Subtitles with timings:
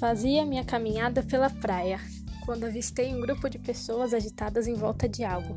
[0.00, 2.00] Fazia minha caminhada pela praia
[2.46, 5.54] quando avistei um grupo de pessoas agitadas em volta de algo.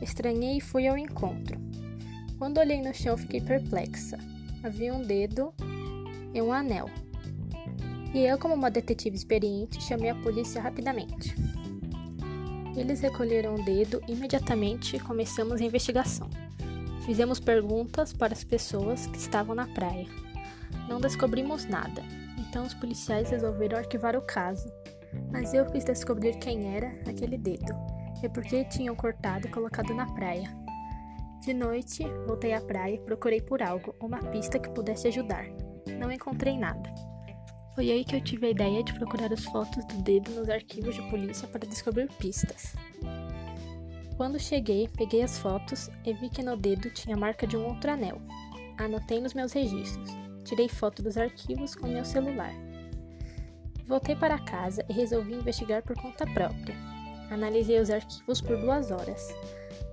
[0.00, 1.60] Estranhei e fui ao encontro.
[2.38, 4.16] Quando olhei no chão, fiquei perplexa.
[4.64, 5.52] Havia um dedo
[6.32, 6.88] e um anel.
[8.14, 11.34] E eu, como uma detetive experiente, chamei a polícia rapidamente.
[12.74, 16.30] Eles recolheram o dedo e imediatamente começamos a investigação.
[17.04, 20.06] Fizemos perguntas para as pessoas que estavam na praia.
[20.88, 22.02] Não descobrimos nada,
[22.38, 24.72] então os policiais resolveram arquivar o caso.
[25.32, 27.74] Mas eu quis descobrir quem era aquele dedo
[28.22, 30.48] e por que tinham cortado e colocado na praia.
[31.40, 35.46] De noite, voltei à praia e procurei por algo, uma pista que pudesse ajudar.
[35.98, 36.92] Não encontrei nada.
[37.74, 40.94] Foi aí que eu tive a ideia de procurar as fotos do dedo nos arquivos
[40.94, 42.74] de polícia para descobrir pistas.
[44.16, 47.66] Quando cheguei, peguei as fotos e vi que no dedo tinha a marca de um
[47.68, 48.20] outro anel.
[48.76, 50.27] Anotei nos meus registros.
[50.48, 52.54] Tirei foto dos arquivos com meu celular.
[53.86, 56.74] Voltei para casa e resolvi investigar por conta própria.
[57.30, 59.28] Analisei os arquivos por duas horas.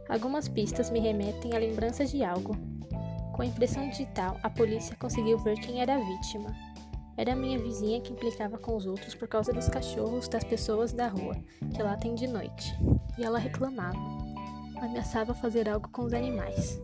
[0.08, 2.56] Algumas pistas me remetem a lembranças de algo.
[3.34, 6.56] Com a impressão digital, a polícia conseguiu ver quem era a vítima.
[7.18, 10.94] Era a minha vizinha que implicava com os outros por causa dos cachorros das pessoas
[10.94, 11.36] da rua,
[11.74, 12.74] que lá tem de noite.
[13.18, 14.00] E ela reclamava.
[14.78, 16.80] Ameaçava fazer algo com os animais.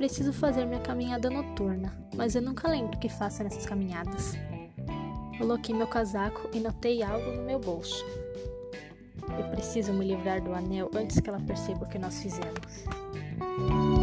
[0.00, 4.32] Preciso fazer minha caminhada noturna, mas eu nunca lembro o que faço nessas caminhadas.
[5.36, 8.02] Coloquei meu casaco e notei algo no meu bolso.
[9.38, 13.99] Eu preciso me livrar do anel antes que ela perceba o que nós fizemos.